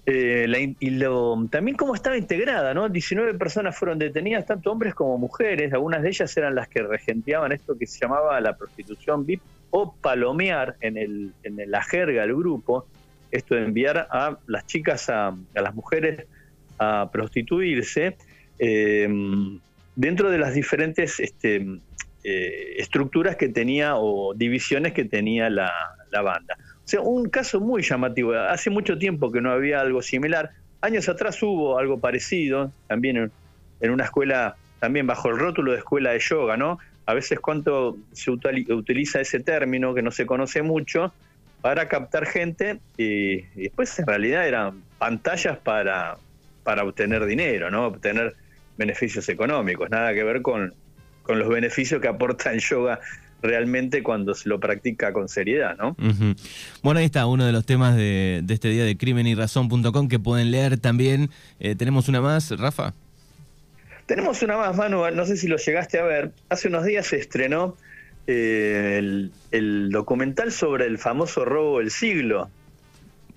Eh, 0.05 0.75
y 0.81 0.91
lo, 0.91 1.47
también 1.49 1.77
cómo 1.77 1.95
estaba 1.95 2.17
integrada, 2.17 2.75
¿no? 2.75 2.89
19 2.89 3.35
personas 3.35 3.77
fueron 3.77 3.99
detenidas, 3.99 4.47
tanto 4.47 4.73
hombres 4.73 4.95
como 4.95 5.17
mujeres, 5.17 5.73
algunas 5.73 6.03
de 6.03 6.09
ellas 6.09 6.37
eran 6.37 6.57
las 6.57 6.69
que 6.69 6.83
regenteaban 6.83 7.53
esto 7.53 7.79
que 7.79 7.87
se 7.87 8.01
llamaba 8.01 8.41
la 8.41 8.57
prostitución 8.57 9.25
VIP 9.25 9.43
o 9.71 9.95
palomear 9.95 10.77
en, 10.81 10.97
el, 10.97 11.33
en 11.45 11.71
la 11.71 11.83
jerga 11.83 12.23
del 12.23 12.35
grupo, 12.35 12.87
esto 13.33 13.55
de 13.55 13.65
enviar 13.65 14.09
a 14.11 14.39
las 14.47 14.67
chicas, 14.67 15.09
a, 15.09 15.35
las 15.55 15.75
mujeres 15.75 16.27
a 16.79 17.09
prostituirse, 17.11 18.17
em, 18.59 19.59
dentro 19.97 20.31
de 20.31 20.39
las 20.39 20.55
diferentes 20.55 21.19
este, 21.21 21.67
eh, 22.25 22.75
estructuras 22.77 23.37
que 23.37 23.49
tenía 23.49 23.97
o 23.97 24.35
divisiones 24.35 24.93
que 24.93 25.05
tenía 25.05 25.49
la, 25.51 25.73
banda. 26.11 26.57
Un 27.03 27.29
caso 27.29 27.61
muy 27.61 27.83
llamativo. 27.83 28.35
Hace 28.35 28.71
mucho 28.71 28.99
tiempo 28.99 29.31
que 29.33 29.41
no 29.41 29.53
había 29.53 29.81
algo 29.81 30.03
similar. 30.03 30.51
Años 30.81 31.09
atrás 31.09 31.43
hubo 31.43 31.79
algo 31.79 32.01
parecido, 32.01 32.73
también 32.89 33.31
en, 33.81 33.91
una 33.91 34.05
escuela, 34.05 34.57
también 34.81 35.07
bajo 35.07 35.29
el 35.29 35.39
rótulo 35.39 35.73
de 35.73 35.79
escuela 35.79 36.11
de 36.11 36.19
yoga, 36.19 36.57
¿no? 36.57 36.79
a 37.07 37.15
veces 37.15 37.41
cuánto 37.41 37.97
se 38.13 38.31
utiliza 38.31 39.21
ese 39.21 39.41
término 39.41 39.95
que 39.95 40.03
no 40.03 40.11
se 40.11 40.27
conoce 40.27 40.63
mucho 40.63 41.13
para 41.61 41.89
captar 41.89 42.27
gente 42.27 42.81
y, 42.97 43.43
después 43.55 43.99
en 43.99 44.07
realidad 44.07 44.47
eran 44.47 44.83
pantallas 44.99 45.59
para, 45.59 46.17
para 46.63 46.85
obtener 46.85 47.25
dinero, 47.27 47.71
¿no? 47.71 47.87
obtener 47.87 48.35
beneficios 48.77 49.29
económicos, 49.29 49.91
nada 49.91 50.13
que 50.15 50.25
ver 50.25 50.43
con, 50.43 50.75
con 51.23 51.39
los 51.39 51.49
beneficios 51.49 52.01
que 52.01 52.09
aporta 52.09 52.53
el 52.53 52.61
yoga 52.61 53.01
realmente 53.43 54.03
cuando 54.03 54.35
se 54.35 54.49
lo 54.49 54.61
practica 54.61 55.13
con 55.13 55.29
seriedad, 55.29 55.77
¿no? 55.77 55.97
Bueno, 56.83 57.01
ahí 57.01 57.07
está 57.07 57.27
uno 57.27 57.45
de 57.45 57.53
los 57.53 57.67
temas 57.67 57.97
de, 57.97 58.45
este 58.49 58.69
día 58.69 58.85
de 58.85 58.97
crimen 58.97 59.27
y 59.27 59.35
razón.com 59.35 60.09
que 60.09 60.19
pueden 60.19 60.51
leer 60.51 60.79
también. 60.79 61.31
Eh, 61.61 61.75
¿Tenemos 61.75 62.09
una 62.09 62.21
más, 62.21 62.51
Rafa? 62.59 62.95
Tenemos 64.07 64.43
una 64.43 64.57
más, 64.57 64.77
Manu, 64.77 65.11
no 65.13 65.27
sé 65.27 65.37
si 65.37 65.49
lo 65.49 65.57
llegaste 65.57 65.99
a 65.99 66.05
ver. 66.05 66.33
Hace 66.49 66.69
unos 66.69 66.85
días 66.85 67.07
se 67.07 67.17
estrenó 67.17 67.77
eh, 68.27 69.29
el, 69.51 69.91
documental 69.91 70.53
sobre 70.53 70.87
el 70.87 70.99
famoso 70.99 71.45
robo 71.45 71.79
del 71.79 71.91
siglo. 71.91 72.49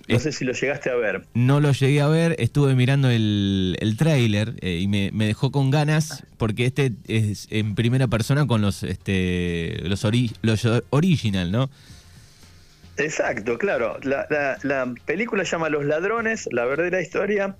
No 0.08 0.20
sé 0.20 0.32
si 0.32 0.46
lo 0.46 0.54
llegaste 0.54 0.90
a 0.90 0.96
ver. 0.96 1.26
No 1.34 1.60
lo 1.60 1.72
llegué 1.72 2.02
a 2.02 2.08
ver, 2.08 2.36
estuve 2.38 2.76
mirando 2.76 3.10
el, 3.10 3.76
el 3.80 3.98
tráiler 3.98 4.54
eh, 4.62 4.80
y 4.80 4.88
me, 4.88 5.12
dejó 5.12 5.52
con 5.52 5.72
ganas 5.72 6.24
porque 6.38 6.66
este 6.66 6.92
es 7.08 7.48
en 7.50 7.76
primera 7.76 8.08
persona 8.08 8.46
con 8.46 8.62
los 8.62 8.84
este 8.84 9.80
los, 9.84 10.04
los 10.42 10.84
original, 10.92 11.52
¿no? 11.52 11.70
Exacto, 12.98 13.58
claro. 13.58 13.98
La, 14.04 14.28
la 14.64 14.94
película 15.06 15.44
se 15.44 15.52
llama 15.52 15.70
Los 15.70 15.86
Ladrones, 15.86 16.48
la 16.52 16.66
verdadera 16.66 17.02
historia 17.02 17.56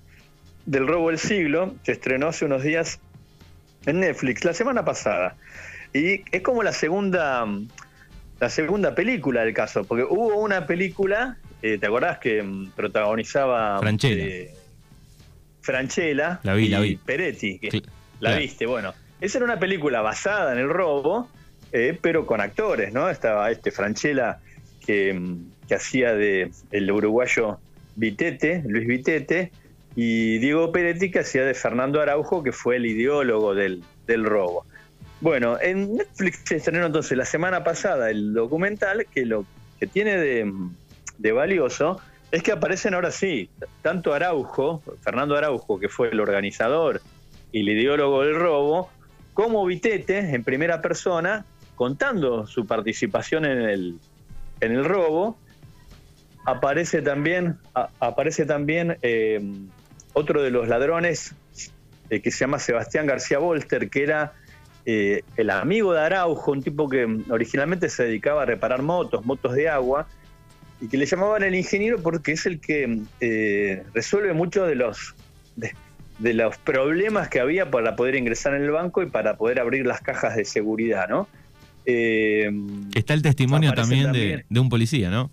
del 0.66 0.86
robo 0.86 1.08
del 1.08 1.18
siglo. 1.18 1.74
Se 1.82 1.92
estrenó 1.92 2.28
hace 2.28 2.44
unos 2.44 2.62
días 2.62 3.00
en 3.86 4.00
Netflix 4.00 4.44
la 4.44 4.52
semana 4.52 4.84
pasada. 4.84 5.36
Y 5.92 6.22
es 6.30 6.42
como 6.42 6.62
la 6.62 6.72
segunda, 6.72 7.46
la 8.40 8.50
segunda 8.50 8.94
película 8.94 9.44
del 9.44 9.54
caso, 9.54 9.84
porque 9.84 10.04
hubo 10.04 10.36
una 10.36 10.66
película, 10.66 11.38
eh, 11.62 11.78
¿te 11.78 11.86
acordás 11.86 12.18
que 12.18 12.42
mm, 12.42 12.70
protagonizaba 12.70 13.78
Franchella? 13.78 14.24
Eh, 14.24 14.54
Franchella 15.60 16.40
la 16.42 16.54
vi, 16.54 16.66
y 16.66 16.68
la 16.68 16.80
vi. 16.80 16.96
Peretti, 16.96 17.58
que 17.58 17.82
la 18.20 18.36
viste, 18.36 18.66
bueno. 18.66 18.94
Esa 19.20 19.38
era 19.38 19.44
una 19.46 19.58
película 19.58 20.02
basada 20.02 20.52
en 20.52 20.58
el 20.58 20.68
robo, 20.68 21.28
eh, 21.72 21.98
pero 22.00 22.26
con 22.26 22.40
actores, 22.40 22.92
¿no? 22.92 23.08
Estaba 23.08 23.50
este 23.50 23.70
Franchella 23.70 24.38
que, 24.84 25.18
que 25.66 25.74
hacía 25.74 26.14
de 26.14 26.50
el 26.70 26.90
uruguayo 26.90 27.58
Vitete, 27.96 28.62
Luis 28.66 28.86
Vitete, 28.86 29.50
y 29.96 30.38
Diego 30.38 30.70
Peretti 30.70 31.10
que 31.10 31.20
hacía 31.20 31.44
de 31.44 31.54
Fernando 31.54 32.00
Araujo, 32.00 32.42
que 32.42 32.52
fue 32.52 32.76
el 32.76 32.86
ideólogo 32.86 33.54
del, 33.54 33.82
del 34.06 34.24
robo. 34.24 34.66
Bueno, 35.22 35.58
en 35.60 35.96
Netflix 35.96 36.42
se 36.44 36.56
estrenó 36.56 36.86
entonces 36.86 37.16
la 37.16 37.24
semana 37.24 37.64
pasada 37.64 38.10
el 38.10 38.34
documental 38.34 39.06
que 39.06 39.24
lo 39.24 39.46
que 39.80 39.86
tiene 39.86 40.18
de, 40.18 40.52
de 41.18 41.32
valioso 41.32 42.00
es 42.30 42.42
que 42.42 42.52
aparecen 42.52 42.94
ahora 42.94 43.10
sí, 43.10 43.48
tanto 43.82 44.12
Araujo, 44.12 44.82
Fernando 45.00 45.36
Araujo, 45.36 45.78
que 45.78 45.88
fue 45.88 46.08
el 46.08 46.20
organizador 46.20 47.00
y 47.52 47.60
el 47.60 47.68
ideólogo 47.68 48.22
del 48.22 48.34
robo, 48.34 48.90
como 49.32 49.64
Vitete, 49.64 50.18
en 50.18 50.42
primera 50.42 50.82
persona, 50.82 51.44
contando 51.76 52.46
su 52.46 52.66
participación 52.66 53.44
en 53.44 53.62
el, 53.62 53.98
en 54.60 54.72
el 54.72 54.84
robo. 54.84 55.38
Aparece 56.44 57.02
también, 57.02 57.58
aparece 58.00 58.44
también 58.44 58.98
eh, 59.02 59.40
otro 60.12 60.42
de 60.42 60.50
los 60.50 60.68
ladrones 60.68 61.34
eh, 62.10 62.20
que 62.20 62.30
se 62.30 62.38
llama 62.40 62.58
Sebastián 62.58 63.06
García 63.06 63.38
Volter, 63.38 63.90
que 63.90 64.02
era 64.02 64.32
eh, 64.84 65.22
el 65.36 65.50
amigo 65.50 65.92
de 65.92 66.00
Araujo, 66.00 66.52
un 66.52 66.62
tipo 66.62 66.88
que 66.88 67.06
originalmente 67.28 67.88
se 67.88 68.04
dedicaba 68.04 68.42
a 68.42 68.46
reparar 68.46 68.82
motos, 68.82 69.24
motos 69.24 69.54
de 69.54 69.68
agua, 69.68 70.06
y 70.80 70.88
que 70.88 70.96
le 70.96 71.06
llamaban 71.06 71.42
el 71.42 71.54
ingeniero 71.54 72.02
porque 72.02 72.32
es 72.32 72.46
el 72.46 72.60
que 72.60 73.00
eh, 73.20 73.82
resuelve 73.94 74.32
muchos 74.32 74.68
de 74.68 74.74
los 74.74 75.14
de, 75.56 76.34
los 76.34 76.56
problemas 76.58 77.28
que 77.28 77.40
había 77.40 77.70
para 77.70 77.96
poder 77.96 78.14
ingresar 78.14 78.54
en 78.54 78.62
el 78.62 78.70
banco 78.70 79.02
y 79.02 79.06
para 79.06 79.36
poder 79.36 79.60
abrir 79.60 79.86
las 79.86 80.00
cajas 80.00 80.36
de 80.36 80.44
seguridad, 80.44 81.08
¿no? 81.08 81.28
Eh, 81.84 82.50
Está 82.94 83.14
el 83.14 83.22
testimonio 83.22 83.72
también, 83.74 84.12
de, 84.12 84.60
un 84.60 84.68
policía, 84.68 85.10
¿no? 85.10 85.30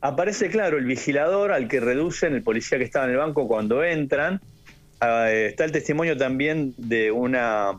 Aparece, 0.00 0.48
claro, 0.48 0.76
el 0.76 0.84
vigilador 0.84 1.52
al 1.52 1.66
que 1.66 1.80
reducen, 1.80 2.34
el 2.34 2.42
policía 2.42 2.78
que 2.78 2.84
estaba 2.84 3.06
en 3.06 3.12
el 3.12 3.16
banco 3.16 3.48
cuando 3.48 3.82
entran. 3.82 4.40
Ah, 5.00 5.30
está 5.30 5.64
el 5.64 5.72
testimonio 5.72 6.16
también 6.16 6.74
de 6.76 7.10
una, 7.10 7.72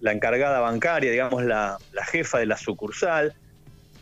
la 0.00 0.12
encargada 0.12 0.60
bancaria, 0.60 1.10
digamos, 1.10 1.44
la, 1.44 1.78
la 1.92 2.04
jefa 2.04 2.38
de 2.38 2.46
la 2.46 2.56
sucursal 2.56 3.34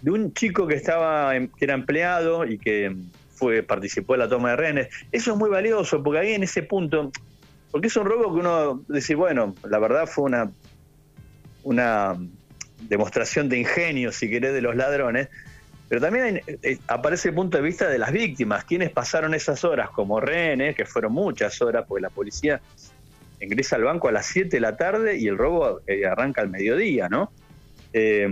de 0.02 0.10
un 0.10 0.32
chico 0.32 0.66
que 0.66 0.74
estaba 0.74 1.32
que 1.32 1.64
era 1.64 1.74
empleado 1.74 2.46
y 2.46 2.58
que 2.58 2.94
fue 3.34 3.62
participó 3.62 4.14
en 4.14 4.20
la 4.20 4.28
toma 4.28 4.50
de 4.50 4.56
rehenes. 4.56 4.88
Eso 5.12 5.32
es 5.32 5.38
muy 5.38 5.50
valioso 5.50 6.02
porque 6.02 6.20
ahí 6.20 6.32
en 6.32 6.42
ese 6.42 6.62
punto, 6.62 7.10
porque 7.70 7.86
es 7.86 7.96
un 7.96 8.04
robo 8.04 8.32
que 8.34 8.40
uno 8.40 8.84
dice, 8.88 9.14
bueno, 9.14 9.54
la 9.68 9.78
verdad 9.78 10.06
fue 10.06 10.24
una 10.24 10.50
una 11.62 12.16
demostración 12.88 13.48
de 13.48 13.58
ingenio, 13.58 14.12
si 14.12 14.30
querés, 14.30 14.54
de 14.54 14.62
los 14.62 14.76
ladrones, 14.76 15.28
pero 15.88 16.00
también 16.00 16.40
eh, 16.46 16.78
aparece 16.86 17.28
el 17.28 17.34
punto 17.34 17.56
de 17.56 17.62
vista 17.62 17.88
de 17.88 17.98
las 17.98 18.12
víctimas, 18.12 18.64
quienes 18.64 18.90
pasaron 18.90 19.34
esas 19.34 19.64
horas 19.64 19.90
como 19.90 20.20
rehenes, 20.20 20.76
que 20.76 20.84
fueron 20.84 21.12
muchas 21.12 21.60
horas, 21.60 21.84
porque 21.86 22.02
la 22.02 22.10
policía 22.10 22.60
ingresa 23.40 23.76
al 23.76 23.84
banco 23.84 24.08
a 24.08 24.12
las 24.12 24.26
7 24.26 24.48
de 24.48 24.60
la 24.60 24.76
tarde 24.76 25.16
y 25.16 25.28
el 25.28 25.38
robo 25.38 25.80
eh, 25.86 26.06
arranca 26.06 26.40
al 26.40 26.50
mediodía, 26.50 27.08
¿no? 27.08 27.32
Eh, 27.92 28.28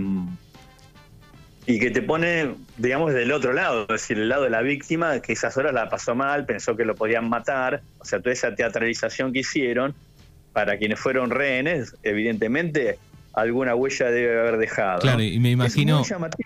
y 1.67 1.79
que 1.79 1.91
te 1.91 2.01
pone, 2.01 2.55
digamos, 2.77 3.13
del 3.13 3.29
otro 3.33 3.51
lado, 3.51 3.81
es 3.81 3.87
decir, 4.01 4.17
el 4.17 4.29
lado 4.29 4.45
de 4.45 4.49
la 4.49 4.61
víctima, 4.61 5.19
que 5.19 5.33
esas 5.33 5.57
horas 5.57 5.73
la 5.73 5.89
pasó 5.89 6.15
mal, 6.15 6.45
pensó 6.45 6.77
que 6.77 6.85
lo 6.85 6.95
podían 6.95 7.27
matar, 7.27 7.81
o 7.99 8.05
sea, 8.05 8.19
toda 8.21 8.31
esa 8.31 8.55
teatralización 8.55 9.33
que 9.33 9.39
hicieron, 9.39 9.93
para 10.53 10.77
quienes 10.77 10.97
fueron 10.97 11.29
rehenes, 11.29 11.93
evidentemente 12.03 12.97
alguna 13.33 13.75
huella 13.75 14.09
debe 14.09 14.39
haber 14.39 14.57
dejado. 14.57 15.01
Claro, 15.01 15.21
y 15.21 15.39
me 15.39 15.51
imagino, 15.51 16.03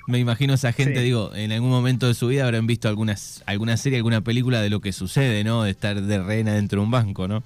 me 0.07 0.17
imagino 0.17 0.55
esa 0.55 0.73
gente, 0.73 0.99
digo, 1.01 1.31
en 1.35 1.51
algún 1.51 1.69
momento 1.69 2.07
de 2.07 2.15
su 2.15 2.27
vida 2.27 2.43
habrán 2.43 2.65
visto 2.65 2.89
algunas, 2.89 3.43
alguna 3.45 3.77
serie, 3.77 3.97
alguna 3.97 4.21
película 4.21 4.59
de 4.59 4.71
lo 4.71 4.81
que 4.81 4.91
sucede, 4.91 5.43
¿no? 5.43 5.63
De 5.63 5.69
estar 5.69 6.01
de 6.01 6.23
rehena 6.23 6.55
dentro 6.55 6.79
de 6.81 6.85
un 6.85 6.91
banco, 6.91 7.27
¿no? 7.27 7.43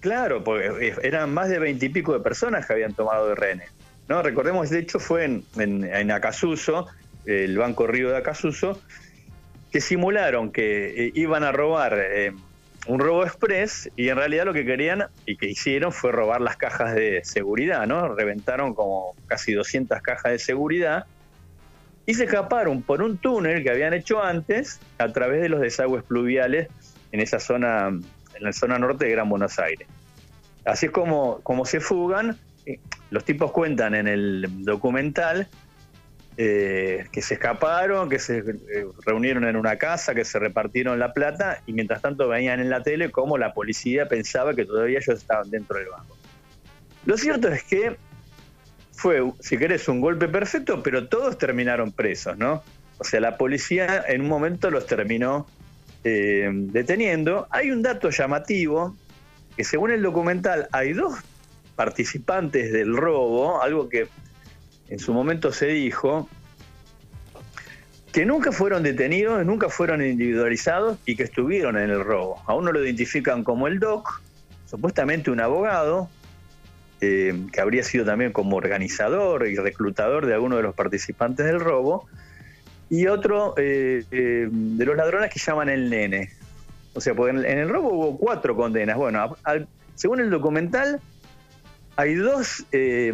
Claro, 0.00 0.42
porque 0.42 0.94
eran 1.04 1.32
más 1.32 1.48
de 1.48 1.60
veintipico 1.60 2.12
de 2.12 2.20
personas 2.20 2.66
que 2.66 2.72
habían 2.72 2.92
tomado 2.92 3.28
de 3.28 3.36
rehenes. 3.36 3.70
No, 4.08 4.22
recordemos, 4.22 4.70
de 4.70 4.78
hecho 4.78 5.00
fue 5.00 5.24
en, 5.24 5.44
en, 5.56 6.10
Acasuso, 6.10 6.86
el 7.24 7.58
Banco 7.58 7.86
Río 7.86 8.10
de 8.10 8.18
Acasuso, 8.18 8.80
que 9.72 9.80
simularon 9.80 10.52
que 10.52 11.06
eh, 11.06 11.12
iban 11.14 11.42
a 11.42 11.50
robar 11.50 11.98
eh, 11.98 12.32
un 12.86 13.00
robo 13.00 13.24
express 13.24 13.90
y 13.96 14.08
en 14.08 14.16
realidad 14.16 14.44
lo 14.44 14.52
que 14.52 14.64
querían 14.64 15.06
y 15.24 15.36
que 15.36 15.46
hicieron 15.50 15.92
fue 15.92 16.12
robar 16.12 16.40
las 16.40 16.56
cajas 16.56 16.94
de 16.94 17.22
seguridad, 17.24 17.86
¿no? 17.86 18.14
Reventaron 18.14 18.74
como 18.74 19.14
casi 19.26 19.52
200 19.52 20.00
cajas 20.02 20.32
de 20.32 20.38
seguridad 20.38 21.06
y 22.06 22.14
se 22.14 22.24
escaparon 22.24 22.82
por 22.82 23.02
un 23.02 23.18
túnel 23.18 23.64
que 23.64 23.70
habían 23.70 23.92
hecho 23.92 24.22
antes 24.22 24.78
a 24.98 25.12
través 25.12 25.42
de 25.42 25.48
los 25.48 25.60
desagües 25.60 26.04
pluviales 26.04 26.68
en 27.10 27.20
esa 27.20 27.40
zona, 27.40 27.88
en 27.88 28.02
la 28.38 28.52
zona 28.52 28.78
norte 28.78 29.06
de 29.06 29.10
Gran 29.10 29.28
Buenos 29.28 29.58
Aires. 29.58 29.88
Así 30.64 30.86
es 30.86 30.92
como, 30.92 31.40
como 31.42 31.64
se 31.64 31.80
fugan 31.80 32.38
los 33.10 33.24
tipos 33.24 33.52
cuentan 33.52 33.94
en 33.94 34.08
el 34.08 34.64
documental 34.64 35.48
eh, 36.38 37.06
que 37.12 37.22
se 37.22 37.34
escaparon, 37.34 38.10
que 38.10 38.18
se 38.18 38.38
eh, 38.38 38.86
reunieron 39.06 39.44
en 39.44 39.56
una 39.56 39.76
casa, 39.76 40.14
que 40.14 40.24
se 40.24 40.38
repartieron 40.38 40.98
la 40.98 41.14
plata 41.14 41.62
y 41.66 41.72
mientras 41.72 42.02
tanto 42.02 42.28
veían 42.28 42.60
en 42.60 42.68
la 42.68 42.82
tele 42.82 43.10
cómo 43.10 43.38
la 43.38 43.54
policía 43.54 44.06
pensaba 44.06 44.54
que 44.54 44.66
todavía 44.66 44.98
ellos 44.98 45.18
estaban 45.18 45.48
dentro 45.48 45.78
del 45.78 45.88
banco. 45.88 46.16
Lo 47.06 47.16
cierto 47.16 47.48
es 47.48 47.62
que 47.62 47.96
fue, 48.92 49.22
si 49.40 49.56
querés, 49.56 49.88
un 49.88 50.00
golpe 50.00 50.28
perfecto, 50.28 50.82
pero 50.82 51.08
todos 51.08 51.38
terminaron 51.38 51.92
presos, 51.92 52.36
¿no? 52.36 52.62
O 52.98 53.04
sea, 53.04 53.20
la 53.20 53.38
policía 53.38 54.04
en 54.06 54.22
un 54.22 54.28
momento 54.28 54.70
los 54.70 54.86
terminó 54.86 55.46
eh, 56.04 56.50
deteniendo. 56.52 57.46
Hay 57.50 57.70
un 57.70 57.82
dato 57.82 58.10
llamativo, 58.10 58.94
que 59.56 59.64
según 59.64 59.90
el 59.90 60.02
documental 60.02 60.68
hay 60.72 60.92
dos 60.92 61.18
participantes 61.76 62.72
del 62.72 62.96
robo, 62.96 63.62
algo 63.62 63.88
que 63.88 64.08
en 64.88 64.98
su 64.98 65.12
momento 65.12 65.52
se 65.52 65.66
dijo, 65.66 66.28
que 68.12 68.24
nunca 68.24 68.50
fueron 68.50 68.82
detenidos, 68.82 69.44
nunca 69.44 69.68
fueron 69.68 70.02
individualizados 70.04 70.98
y 71.04 71.16
que 71.16 71.24
estuvieron 71.24 71.76
en 71.76 71.90
el 71.90 72.02
robo. 72.02 72.42
A 72.46 72.54
uno 72.54 72.72
lo 72.72 72.82
identifican 72.82 73.44
como 73.44 73.66
el 73.66 73.78
DOC, 73.78 74.22
supuestamente 74.64 75.30
un 75.30 75.40
abogado, 75.40 76.08
eh, 77.02 77.38
que 77.52 77.60
habría 77.60 77.82
sido 77.82 78.06
también 78.06 78.32
como 78.32 78.56
organizador 78.56 79.46
y 79.46 79.56
reclutador 79.56 80.24
de 80.24 80.32
algunos 80.32 80.56
de 80.56 80.62
los 80.62 80.74
participantes 80.74 81.44
del 81.44 81.60
robo, 81.60 82.08
y 82.88 83.06
otro 83.06 83.52
eh, 83.58 84.04
eh, 84.10 84.48
de 84.50 84.84
los 84.86 84.96
ladrones 84.96 85.30
que 85.30 85.38
llaman 85.38 85.68
el 85.68 85.90
nene. 85.90 86.30
O 86.94 87.02
sea, 87.02 87.14
porque 87.14 87.36
en, 87.36 87.44
el 87.44 87.68
robo 87.68 87.90
hubo 87.90 88.16
cuatro 88.16 88.56
condenas. 88.56 88.96
Bueno, 88.96 89.36
según 89.94 90.20
el 90.20 90.30
documental, 90.30 91.02
hay 91.96 92.14
dos 92.14 92.64
eh, 92.72 93.12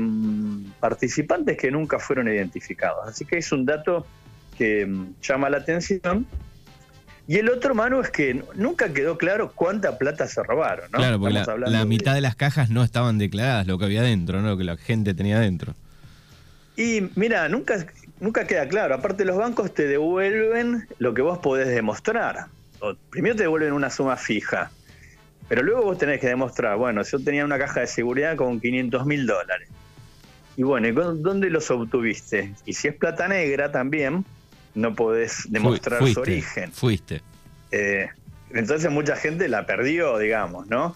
participantes 0.80 1.56
que 1.56 1.70
nunca 1.70 1.98
fueron 1.98 2.28
identificados, 2.28 3.08
así 3.08 3.24
que 3.24 3.38
es 3.38 3.52
un 3.52 3.64
dato 3.64 4.06
que 4.58 4.84
mm, 4.84 5.14
llama 5.22 5.48
la 5.50 5.58
atención. 5.58 6.26
Y 7.28 7.36
el 7.36 7.48
otro, 7.48 7.74
Manu, 7.74 8.00
es 8.00 8.10
que 8.10 8.42
nunca 8.56 8.92
quedó 8.92 9.16
claro 9.16 9.52
cuánta 9.54 9.96
plata 9.96 10.26
se 10.26 10.42
robaron. 10.42 10.90
¿no? 10.90 10.98
Claro, 10.98 11.20
porque 11.20 11.40
la, 11.70 11.84
mitad 11.84 12.14
de... 12.14 12.20
las 12.20 12.34
cajas 12.34 12.68
no 12.68 12.82
estaban 12.82 13.16
declaradas, 13.16 13.66
lo 13.68 13.78
que 13.78 13.84
había 13.84 14.02
dentro, 14.02 14.42
¿no? 14.42 14.48
lo 14.48 14.58
que 14.58 14.64
la 14.64 14.76
gente 14.76 15.14
tenía 15.14 15.38
dentro. 15.38 15.74
Y 16.76 17.10
mira, 17.14 17.48
nunca, 17.48 17.86
nunca 18.18 18.44
queda 18.46 18.66
claro. 18.66 18.96
Aparte, 18.96 19.24
los 19.24 19.36
bancos 19.36 19.72
te 19.72 19.86
devuelven 19.86 20.88
lo 20.98 21.14
que 21.14 21.22
vos 21.22 21.38
podés 21.38 21.68
demostrar. 21.68 22.46
primero 23.10 23.36
te 23.36 23.44
devuelven 23.44 23.72
una 23.72 23.88
suma 23.88 24.16
fija 24.16 24.72
pero 25.48 25.62
luego 25.62 25.82
vos 25.82 25.98
tenés 25.98 26.20
que 26.20 26.28
demostrar, 26.28 26.76
bueno, 26.76 27.02
yo 27.02 27.18
tenía 27.18 27.44
una 27.44 27.58
caja 27.58 27.80
de 27.80 27.86
seguridad 27.86 28.36
con 28.36 28.60
500 28.60 29.06
mil 29.06 29.26
dólares. 29.26 29.68
Y 30.56 30.62
bueno, 30.62 31.14
¿dónde 31.14 31.50
los 31.50 31.70
obtuviste? 31.70 32.52
Y 32.66 32.74
si 32.74 32.88
es 32.88 32.94
plata 32.94 33.26
negra 33.28 33.72
también, 33.72 34.24
no 34.74 34.94
podés 34.94 35.50
demostrar 35.50 36.06
su 36.06 36.20
origen. 36.20 36.72
Fuiste. 36.72 37.22
Eh, 37.70 38.08
entonces 38.50 38.90
mucha 38.90 39.16
gente 39.16 39.48
la 39.48 39.66
perdió, 39.66 40.18
digamos, 40.18 40.66
¿no? 40.66 40.94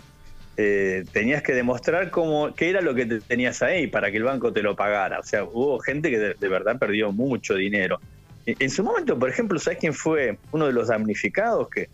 Eh, 0.59 1.05
tenías 1.13 1.43
que 1.43 1.53
demostrar 1.53 2.11
cómo, 2.11 2.55
qué 2.55 2.71
era 2.71 2.81
lo 2.81 2.95
que 2.95 3.05
tenías 3.07 3.63
ahí 3.63 3.89
para 3.89 4.11
que 4.11 4.17
el 4.17 4.25
banco 4.25 4.53
te 4.53 4.63
lo 4.63 4.75
pagara. 4.75 5.21
O 5.21 5.23
sea, 5.23 5.45
hubo 5.45 5.79
gente 5.81 6.11
que 6.11 6.19
de, 6.19 6.49
verdad 6.49 6.79
perdió 6.79 7.13
mucho 7.13 7.55
dinero. 7.55 8.01
En, 8.47 8.71
su 8.71 8.85
momento, 8.85 9.19
por 9.19 9.29
ejemplo, 9.29 9.59
¿sabes 9.59 9.79
quién 9.81 9.93
fue 9.93 10.39
uno 10.53 10.67
de 10.67 10.73
los 10.73 10.89
damnificados 10.89 11.69
que 11.69 11.89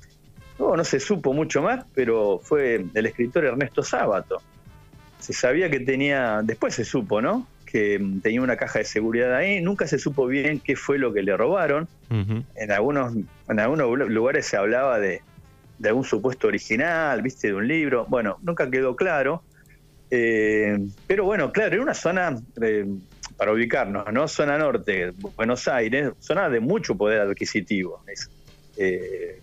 no, 0.58 0.76
no 0.76 0.84
se 0.84 1.00
supo 1.00 1.32
mucho 1.32 1.62
más, 1.62 1.84
pero 1.94 2.40
fue 2.42 2.84
el 2.94 3.06
escritor 3.06 3.44
Ernesto 3.44 3.82
Sábato. 3.82 4.40
Se 5.18 5.32
sabía 5.32 5.70
que 5.70 5.80
tenía, 5.80 6.40
después 6.42 6.74
se 6.74 6.84
supo, 6.84 7.20
¿no? 7.20 7.46
Que 7.64 8.04
tenía 8.22 8.42
una 8.42 8.56
caja 8.56 8.80
de 8.80 8.84
seguridad 8.84 9.34
ahí, 9.34 9.60
nunca 9.60 9.86
se 9.86 9.98
supo 9.98 10.26
bien 10.26 10.60
qué 10.60 10.76
fue 10.76 10.98
lo 10.98 11.12
que 11.12 11.22
le 11.22 11.36
robaron. 11.36 11.88
En 12.10 12.72
algunos 12.72 13.14
en 13.48 13.60
algunos 13.60 13.88
lugares 14.10 14.46
se 14.46 14.56
hablaba 14.56 14.98
de, 14.98 15.22
algún 15.84 16.04
supuesto 16.04 16.48
original, 16.48 17.22
viste, 17.22 17.48
de 17.48 17.54
un 17.54 17.66
libro. 17.66 18.06
Bueno, 18.08 18.38
nunca 18.42 18.70
quedó 18.70 18.96
claro. 18.96 19.42
Eh, 20.10 20.78
pero 21.06 21.24
bueno, 21.24 21.52
claro, 21.52 21.72
era 21.72 21.82
una 21.82 21.94
zona 21.94 22.36
eh, 22.60 22.86
para 23.36 23.52
ubicarnos, 23.52 24.12
¿no? 24.12 24.28
Zona 24.28 24.58
norte, 24.58 25.12
Buenos 25.36 25.66
Aires, 25.68 26.12
zona 26.18 26.50
de 26.50 26.60
mucho 26.60 26.96
poder 26.96 27.20
adquisitivo. 27.20 28.04
Es, 28.06 28.30
eh, 28.76 29.40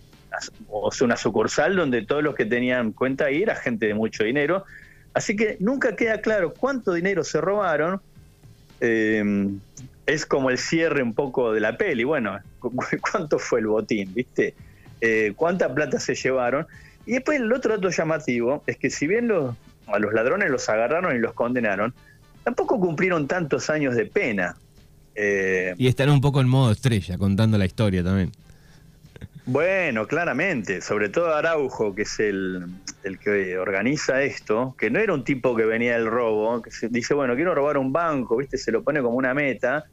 o 0.68 0.90
sea, 0.92 1.04
una 1.04 1.16
sucursal 1.16 1.76
donde 1.76 2.04
todos 2.04 2.22
los 2.22 2.34
que 2.34 2.44
tenían 2.44 2.92
cuenta 2.92 3.26
ahí 3.26 3.42
era 3.42 3.54
gente 3.56 3.86
de 3.86 3.94
mucho 3.94 4.24
dinero. 4.24 4.64
Así 5.12 5.36
que 5.36 5.56
nunca 5.60 5.96
queda 5.96 6.20
claro 6.20 6.54
cuánto 6.54 6.92
dinero 6.92 7.24
se 7.24 7.40
robaron. 7.40 8.00
Eh, 8.80 9.50
es 10.06 10.26
como 10.26 10.50
el 10.50 10.58
cierre 10.58 11.02
un 11.02 11.14
poco 11.14 11.52
de 11.52 11.60
la 11.60 11.76
peli. 11.76 12.04
Bueno, 12.04 12.38
¿cuánto 13.12 13.38
fue 13.38 13.60
el 13.60 13.66
botín? 13.66 14.12
¿Viste? 14.14 14.54
Eh, 15.00 15.32
¿Cuánta 15.36 15.72
plata 15.72 15.98
se 15.98 16.14
llevaron? 16.14 16.66
Y 17.06 17.12
después 17.12 17.40
el 17.40 17.52
otro 17.52 17.74
dato 17.76 17.90
llamativo 17.90 18.62
es 18.66 18.76
que 18.76 18.90
si 18.90 19.06
bien 19.06 19.28
los, 19.28 19.54
a 19.86 19.98
los 19.98 20.12
ladrones 20.12 20.50
los 20.50 20.68
agarraron 20.68 21.14
y 21.16 21.18
los 21.18 21.32
condenaron, 21.32 21.94
tampoco 22.44 22.78
cumplieron 22.78 23.26
tantos 23.26 23.70
años 23.70 23.94
de 23.94 24.06
pena. 24.06 24.56
Eh, 25.14 25.74
y 25.76 25.88
están 25.88 26.10
un 26.10 26.20
poco 26.20 26.40
en 26.40 26.48
modo 26.48 26.72
estrella, 26.72 27.18
contando 27.18 27.58
la 27.58 27.66
historia 27.66 28.02
también. 28.02 28.32
Bueno, 29.52 30.06
claramente, 30.06 30.80
sobre 30.80 31.08
todo 31.08 31.34
Araujo, 31.34 31.92
que 31.92 32.02
es 32.02 32.20
el, 32.20 32.70
que 33.20 33.58
organiza 33.58 34.22
esto, 34.22 34.76
que 34.78 34.90
no 34.90 35.00
era 35.00 35.12
un 35.12 35.24
tipo 35.24 35.56
que 35.56 35.64
venía 35.64 35.94
del 35.94 36.06
robo, 36.06 36.62
que 36.62 36.70
se 36.70 36.88
dice, 36.88 37.14
bueno, 37.14 37.34
quiero 37.34 37.52
robar 37.52 37.76
un 37.76 37.92
banco, 37.92 38.36
¿viste? 38.36 38.58
Se 38.58 38.70
lo 38.70 38.84
pone 38.84 39.02
como 39.02 39.16
una 39.16 39.34
meta. 39.34 39.86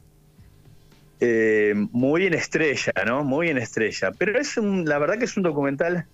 Eh, 1.18 1.74
muy 1.90 2.26
en 2.26 2.34
estrella, 2.34 2.92
¿no? 3.04 3.24
Muy 3.24 3.48
en 3.48 3.58
estrella. 3.58 4.12
Pero 4.16 4.38
es 4.38 4.56
un, 4.58 4.84
la 4.84 5.00
verdad 5.00 5.18
que 5.18 5.24
es 5.24 5.36
un 5.36 5.42
documental. 5.42 6.06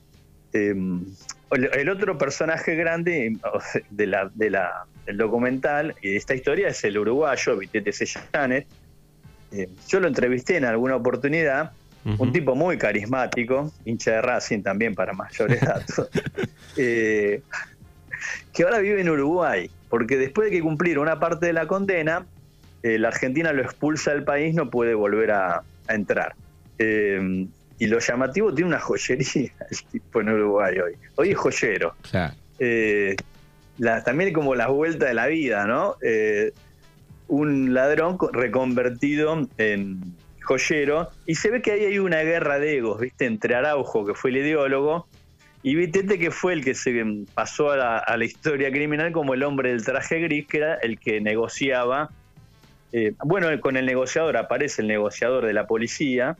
Eh, 0.54 0.74
el, 1.50 1.88
otro 1.90 2.16
personaje 2.16 2.74
grande 2.76 3.36
de 3.90 4.06
la, 4.06 4.30
de 4.34 4.48
la, 4.48 4.86
del 5.04 5.18
documental 5.18 5.94
y 6.00 6.12
de 6.12 6.16
esta 6.16 6.34
historia 6.34 6.68
es 6.68 6.82
el 6.84 6.96
uruguayo 6.96 7.58
Vitete 7.58 7.92
Sellanes. 7.92 8.64
Eh, 9.52 9.68
yo 9.86 10.00
lo 10.00 10.08
entrevisté 10.08 10.56
en 10.56 10.64
alguna 10.64 10.96
oportunidad 10.96 11.72
un 12.04 12.32
tipo 12.32 12.54
muy 12.54 12.76
carismático, 12.76 13.73
hincha 13.84 14.12
de 14.12 14.23
Racing 14.23 14.62
también 14.62 14.94
para 14.94 15.12
mayores 15.12 15.61
datos, 15.62 16.08
eh, 16.76 17.40
que 18.52 18.62
ahora 18.62 18.78
vive 18.78 19.00
en 19.00 19.08
Uruguay, 19.08 19.70
porque 19.88 20.16
después 20.16 20.50
de 20.50 20.56
que 20.56 20.62
cumplir 20.62 20.99
una 20.99 21.18
parte 21.18 21.46
de 21.46 21.52
la 21.52 21.66
condena, 21.66 22.26
eh, 22.82 22.99
la 22.99 23.08
Argentina 23.08 23.52
lo 23.52 23.62
expulsa 23.62 24.12
del 24.12 24.25
país, 24.25 24.54
no 24.54 24.70
puede 24.70 24.94
volver 24.94 25.30
a, 25.30 25.62
entrar. 25.88 26.34
Eh, 26.78 27.46
y 27.78 27.87
lo 27.87 27.99
llamativo 27.99 28.54
tiene 28.54 28.68
una 28.68 28.80
joyería 28.80 29.52
el 29.70 29.84
tipo 29.90 30.20
en 30.20 30.30
Uruguay 30.30 30.78
hoy. 30.78 30.92
Hoy 31.16 31.30
es 31.30 31.37
joyero. 31.37 31.94
también 34.04 34.32
como 34.32 34.54
la 34.54 34.68
vuelta 34.68 35.06
de 35.06 35.14
la 35.14 35.26
vida, 35.26 35.66
¿no? 35.66 35.96
un 37.26 37.73
ladrón 37.73 38.18
reconvertido 38.32 39.49
en, 39.56 40.14
joyero, 40.44 41.10
y 41.26 41.34
se 41.34 41.50
ve 41.50 41.62
que 41.62 41.72
ahí 41.72 41.84
hay 41.84 41.98
una 41.98 42.20
guerra 42.20 42.58
de 42.58 42.76
egos, 42.76 43.00
¿viste? 43.00 43.26
Entre 43.26 43.54
Araujo, 43.54 44.06
que 44.06 44.14
fue 44.14 44.30
el 44.30 44.38
ideólogo, 44.38 45.08
y 45.64 45.76
Vitete, 45.76 46.18
que 46.18 46.30
fue 46.30 46.52
el 46.52 46.62
que 46.62 46.74
se 46.74 47.02
pasó 47.32 47.70
a 47.70 48.16
la, 48.16 48.24
historia 48.24 48.70
criminal 48.70 49.12
como 49.12 49.32
el 49.32 49.42
hombre 49.42 49.70
del 49.70 49.82
traje 49.82 50.20
gris, 50.20 50.46
que 50.46 50.58
era 50.58 50.74
el 50.74 51.00
que 51.00 51.22
negociaba. 51.22 52.10
Eh, 52.92 53.14
bueno, 53.24 53.48
con 53.60 53.78
el 53.78 53.86
negociador 53.86 54.36
aparece 54.36 54.82
el 54.82 54.88
negociador 54.88 55.46
de 55.46 55.54
la 55.54 55.66
policía, 55.66 56.36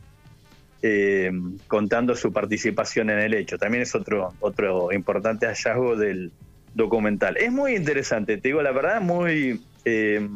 eh, 0.82 1.32
contando 1.68 2.14
su 2.14 2.34
participación 2.34 3.08
en 3.08 3.18
el 3.18 3.32
hecho. 3.32 3.56
También 3.56 3.84
es 3.84 3.94
otro, 3.94 4.34
otro 4.40 4.92
importante 4.92 5.46
hallazgo 5.46 5.96
del 5.96 6.30
documental. 6.75 7.38
Es 7.38 7.50
muy 7.50 7.76
interesante, 7.76 8.37
te 8.37 8.49
digo 8.49 8.61
la 8.61 8.73
verdad, 8.73 9.00
muy... 9.00 9.58
Eh, 9.87 10.28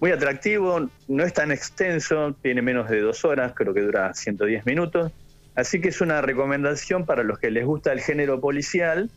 muy 0.00 0.10
atractivo, 0.10 0.88
no 1.08 1.24
es 1.24 1.32
tan 1.32 1.50
extenso, 1.50 2.34
tiene 2.42 2.62
menos 2.62 2.88
de 2.88 3.00
dos 3.00 3.24
horas, 3.24 3.52
creo 3.54 3.74
que 3.74 3.80
dura 3.80 4.14
110 4.14 4.64
minutos. 4.66 5.12
Así 5.54 5.80
que 5.80 5.88
es 5.88 6.00
una 6.00 6.22
recomendación 6.22 7.04
para 7.04 7.24
los 7.24 7.38
que 7.38 7.50
les 7.50 7.66
gusta 7.66 7.92
el 7.92 8.00
género 8.00 8.40
policial, 8.40 9.10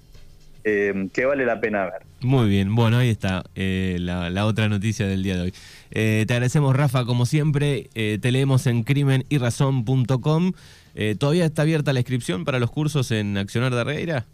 eh, 0.64 1.08
que 1.14 1.26
vale 1.26 1.46
la 1.46 1.60
pena 1.60 1.86
ver. 1.86 2.02
Muy 2.22 2.50
bien, 2.50 2.74
bueno, 2.74 2.98
ahí 2.98 3.10
está 3.10 3.44
eh, 3.54 3.98
la, 4.00 4.46
otra 4.46 4.68
noticia 4.68 5.08
del 5.08 5.22
día 5.22 5.36
de 5.36 5.42
hoy. 5.42 5.54
Eh, 5.92 6.26
te 6.28 6.34
agradecemos, 6.34 6.76
Rafa, 6.76 7.06
como 7.06 7.28
siempre. 7.28 7.90
te 7.94 8.32
leemos 8.32 8.66
en 8.66 8.84
crimenyrazón.com. 8.84 10.54
¿Todavía 11.20 11.46
está 11.46 11.62
abierta 11.62 11.94
la 11.94 12.00
inscripción 12.00 12.44
para 12.44 12.60
los 12.60 12.72
cursos 12.72 13.12
en 13.12 13.38
Accionar 13.38 13.74
de 13.74 13.84
Reira? 13.84 14.26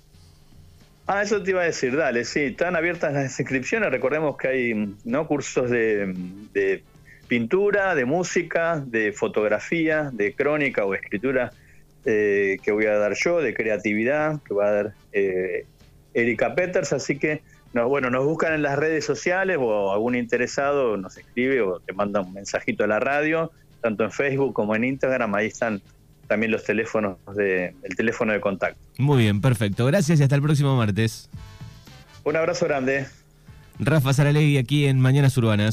Ah, 1.10 1.22
eso 1.22 1.42
te 1.42 1.52
iba 1.52 1.62
a 1.62 1.66
decir, 1.66 1.96
dale, 1.96 2.26
sí, 2.26 2.42
están 2.42 2.76
abiertas 2.76 3.14
las 3.14 3.40
inscripciones, 3.40 3.90
recordemos 3.92 4.36
que 4.36 4.48
hay 4.50 4.96
¿no? 5.06 5.26
cursos 5.26 5.70
de, 5.70 6.84
pintura, 7.30 7.96
de 7.96 8.04
música, 8.04 8.84
de 8.86 9.14
fotografía, 9.14 10.10
de 10.12 10.34
crónica 10.34 10.84
o 10.84 10.94
escritura 10.94 11.54
eh, 12.04 12.58
que 12.62 12.74
voy 12.74 12.88
a 12.88 12.98
dar 12.98 13.14
yo, 13.14 13.40
de 13.40 13.54
creatividad, 13.54 14.42
que 14.44 14.54
va 14.54 14.68
a 14.68 14.72
dar 14.72 14.94
eh, 15.14 15.66
Erika 16.14 16.56
Peters, 16.56 16.92
así 16.92 17.18
que 17.18 17.42
no, 17.72 17.88
bueno, 17.88 18.10
nos 18.10 18.26
buscan 18.26 18.54
en 18.54 18.62
las 18.62 18.78
redes 18.78 19.06
sociales 19.06 19.58
o 19.62 19.94
algún 19.94 20.14
interesado 20.14 20.98
nos 20.98 21.16
escribe 21.18 21.62
o 21.62 21.80
te 21.80 21.94
manda 21.94 22.20
un 22.20 22.34
mensajito 22.34 22.84
a 22.84 22.88
la 22.88 23.00
radio, 23.00 23.54
tanto 23.82 24.04
en 24.04 24.12
Facebook 24.12 24.54
como 24.54 24.76
en 24.76 24.84
Instagram, 24.84 25.36
ahí 25.36 25.48
están 25.48 25.82
también 26.28 26.52
los 26.52 26.64
teléfonos 26.64 27.18
de, 27.36 27.74
el 27.84 27.96
teléfono 27.96 28.34
de 28.34 28.40
contacto. 28.40 28.80
Muy 28.98 29.24
bien, 29.24 29.42
perfecto. 29.42 29.86
Gracias 29.86 30.20
y 30.20 30.24
hasta 30.24 30.36
el 30.36 30.42
próximo 30.42 30.76
martes. 30.76 31.30
Un 32.24 32.36
abrazo 32.36 32.66
grande. 32.66 33.08
Rafa 33.80 34.14
Saralegui 34.14 34.58
aquí 34.58 34.86
en 34.86 35.00
Mañanas 35.00 35.38
Urbanas. 35.38 35.66